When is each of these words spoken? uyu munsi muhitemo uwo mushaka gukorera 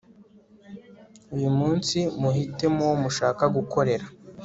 uyu 1.35 1.49
munsi 1.57 1.97
muhitemo 2.21 2.81
uwo 2.85 2.95
mushaka 3.03 3.43
gukorera 3.55 4.05